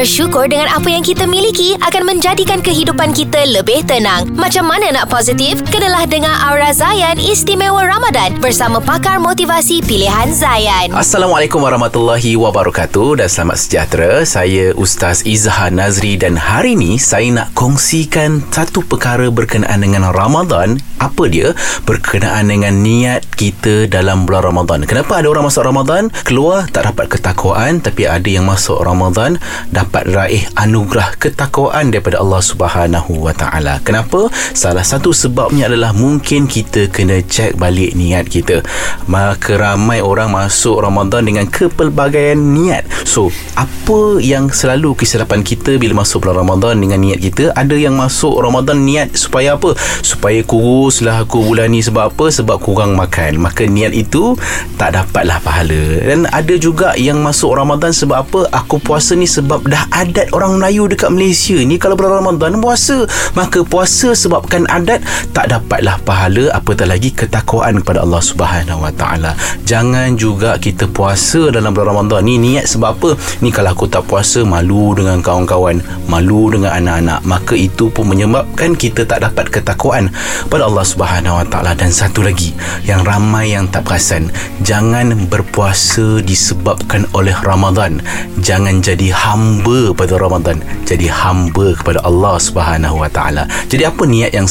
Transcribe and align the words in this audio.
Bersyukur 0.00 0.48
dengan 0.48 0.64
apa 0.72 0.88
yang 0.88 1.04
kita 1.04 1.28
miliki 1.28 1.76
akan 1.76 2.08
menjadikan 2.08 2.64
kehidupan 2.64 3.12
kita 3.12 3.44
lebih 3.52 3.84
tenang. 3.84 4.32
Macam 4.32 4.64
mana 4.64 4.88
nak 4.96 5.12
positif? 5.12 5.60
Kenalah 5.68 6.08
dengar 6.08 6.40
Aura 6.40 6.72
Zayan 6.72 7.20
Istimewa 7.20 7.84
Ramadan 7.84 8.32
bersama 8.40 8.80
pakar 8.80 9.20
motivasi 9.20 9.84
pilihan 9.84 10.32
Zayan. 10.32 10.88
Assalamualaikum 10.96 11.60
warahmatullahi 11.60 12.32
wabarakatuh 12.32 13.20
dan 13.20 13.28
selamat 13.28 13.58
sejahtera. 13.60 14.10
Saya 14.24 14.72
Ustaz 14.72 15.20
Izhar 15.28 15.68
Nazri 15.68 16.16
dan 16.16 16.40
hari 16.40 16.72
ini 16.80 16.96
saya 16.96 17.28
nak 17.28 17.52
kongsikan 17.52 18.40
satu 18.48 18.80
perkara 18.80 19.28
berkenaan 19.28 19.84
dengan 19.84 20.16
Ramadan. 20.16 20.80
Apa 20.96 21.28
dia? 21.28 21.52
Berkenaan 21.84 22.48
dengan 22.48 22.80
niat 22.80 23.28
kita 23.36 23.84
dalam 23.84 24.24
bulan 24.24 24.48
Ramadan. 24.48 24.88
Kenapa 24.88 25.20
ada 25.20 25.28
orang 25.28 25.44
masuk 25.48 25.60
Ramadan 25.60 26.08
keluar 26.24 26.64
tak 26.72 26.88
dapat 26.88 27.20
ketakwaan 27.20 27.84
tapi 27.84 28.08
ada 28.08 28.24
yang 28.24 28.48
masuk 28.48 28.80
Ramadan 28.80 29.36
dapat 29.68 29.89
raih 29.90 30.46
anugerah 30.54 31.18
ketakwaan 31.18 31.90
daripada 31.90 32.22
Allah 32.22 32.42
Subhanahu 32.42 33.26
Wa 33.26 33.34
Taala. 33.34 33.82
Kenapa? 33.82 34.30
Salah 34.54 34.86
satu 34.86 35.10
sebabnya 35.10 35.66
adalah 35.66 35.90
mungkin 35.90 36.46
kita 36.46 36.88
kena 36.88 37.20
cek 37.20 37.58
balik 37.58 37.98
niat 37.98 38.30
kita. 38.30 38.62
Maka 39.10 39.58
ramai 39.58 39.98
orang 39.98 40.30
masuk 40.30 40.80
Ramadan 40.80 41.26
dengan 41.26 41.46
kepelbagaian 41.50 42.38
niat. 42.38 42.86
So, 43.02 43.34
apa 43.58 44.22
yang 44.22 44.48
selalu 44.54 44.94
kesilapan 44.94 45.42
kita 45.42 45.76
bila 45.76 46.06
masuk 46.06 46.24
bulan 46.24 46.46
Ramadan 46.46 46.78
dengan 46.78 47.02
niat 47.02 47.18
kita? 47.20 47.44
Ada 47.58 47.74
yang 47.74 47.98
masuk 47.98 48.38
Ramadan 48.38 48.86
niat 48.86 49.18
supaya 49.18 49.58
apa? 49.58 49.74
Supaya 50.00 50.40
kuruslah 50.46 51.26
aku 51.26 51.42
bulan 51.42 51.74
ni 51.74 51.82
sebab 51.82 52.14
apa? 52.14 52.30
Sebab 52.30 52.56
kurang 52.62 52.94
makan. 52.94 53.42
Maka 53.42 53.66
niat 53.66 53.92
itu 53.92 54.38
tak 54.78 54.94
dapatlah 54.94 55.42
pahala. 55.42 55.82
Dan 56.06 56.30
ada 56.30 56.54
juga 56.56 56.94
yang 56.94 57.18
masuk 57.20 57.52
Ramadan 57.58 57.90
sebab 57.90 58.16
apa? 58.22 58.40
Aku 58.54 58.78
puasa 58.78 59.18
ni 59.18 59.26
sebab 59.26 59.66
dah 59.66 59.79
adat 59.88 60.32
orang 60.36 60.60
Melayu 60.60 60.90
dekat 60.90 61.08
Malaysia 61.08 61.56
ni. 61.56 61.80
Kalau 61.80 61.96
bulan 61.96 62.24
Ramadan 62.24 62.60
puasa 62.60 63.08
maka 63.32 63.64
puasa 63.64 64.12
sebabkan 64.12 64.68
adat 64.68 65.00
tak 65.32 65.52
dapatlah 65.52 65.96
pahala 66.04 66.52
apatah 66.52 66.84
lagi 66.88 67.14
ketakwaan 67.14 67.80
kepada 67.80 68.04
Allah 68.04 68.22
Subhanahu 68.22 68.84
Wa 68.84 68.92
Taala. 68.96 69.32
Jangan 69.64 70.18
juga 70.18 70.58
kita 70.58 70.90
puasa 70.90 71.48
dalam 71.54 71.70
bulan 71.72 71.94
Ramadan 71.96 72.26
ni. 72.26 72.36
Niat 72.40 72.66
sebab 72.66 72.88
apa? 72.98 73.10
Ni 73.44 73.54
kalau 73.54 73.72
aku 73.72 73.86
tak 73.86 74.08
puasa 74.10 74.42
malu 74.42 74.96
dengan 74.96 75.22
kawan-kawan 75.22 75.78
malu 76.10 76.50
dengan 76.50 76.74
anak-anak 76.74 77.20
maka 77.22 77.54
itu 77.54 77.92
pun 77.92 78.10
menyebabkan 78.10 78.74
kita 78.74 79.06
tak 79.06 79.22
dapat 79.22 79.48
ketakwaan 79.48 80.10
pada 80.50 80.66
Allah 80.66 80.84
Subhanahu 80.84 81.38
Wa 81.40 81.46
Taala. 81.46 81.72
Dan 81.78 81.94
satu 81.94 82.26
lagi 82.26 82.50
yang 82.82 83.06
ramai 83.06 83.54
yang 83.54 83.70
tak 83.70 83.86
perasan 83.86 84.32
jangan 84.66 85.14
berpuasa 85.30 86.18
disebabkan 86.24 87.06
oleh 87.14 87.34
Ramadan. 87.46 88.02
Jangan 88.42 88.82
jadi 88.82 89.14
hamba 89.14 89.69
pada 89.94 90.14
Ramadan. 90.18 90.58
Jadi 90.86 91.06
hamba 91.06 91.74
kepada 91.74 92.02
Allah 92.02 92.36
Subhanahu 92.38 93.02
Wa 93.02 93.10
Taala. 93.10 93.44
Jadi 93.70 93.86
apa 93.86 94.02
niat 94.06 94.34
yang 94.34 94.50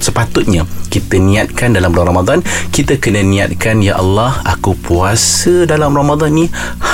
sepatutnya 0.00 0.66
kita 0.90 1.18
niatkan 1.18 1.74
dalam 1.74 1.90
bulan 1.90 2.14
Ramadan? 2.14 2.38
Kita 2.70 2.98
kena 2.98 3.22
niatkan 3.26 3.82
ya 3.82 3.98
Allah 3.98 4.42
aku 4.46 4.78
puasa 4.78 5.66
dalam 5.66 5.94
Ramadan 5.94 6.30
ni 6.34 6.46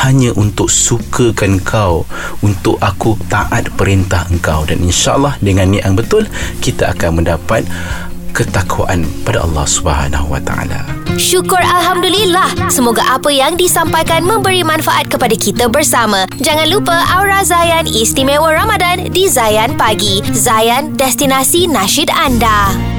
hanya 0.05 0.33
untuk 0.37 0.73
sukakan 0.73 1.61
kau 1.61 2.09
untuk 2.41 2.81
aku 2.81 3.17
taat 3.29 3.69
perintah 3.77 4.25
engkau. 4.33 4.65
Dan 4.65 4.85
insyaallah 4.85 5.37
dengan 5.45 5.73
niat 5.73 5.85
yang 5.87 5.97
betul 5.97 6.25
kita 6.65 6.97
akan 6.97 7.23
mendapat 7.23 7.69
ketakwaan 8.37 9.09
pada 9.25 9.41
Allah 9.49 9.65
Subhanahu 9.65 10.37
Wa 10.37 10.41
Taala. 10.45 10.85
Syukur 11.17 11.57
Alhamdulillah. 11.57 12.69
Semoga 12.69 13.01
apa 13.09 13.33
yang 13.33 13.57
disampaikan 13.57 14.29
memberi 14.29 14.61
manfaat 14.61 15.09
kepada 15.09 15.33
kita 15.33 15.73
bersama. 15.73 16.29
Jangan 16.37 16.69
lupa 16.69 16.93
Aura 17.17 17.41
Zayan 17.41 17.89
Istimewa 17.89 18.53
Ramadan 18.53 19.09
di 19.09 19.25
Zayan 19.25 19.81
Pagi. 19.81 20.21
Zayan, 20.37 20.93
destinasi 20.93 21.65
nasyid 21.65 22.13
anda. 22.13 22.96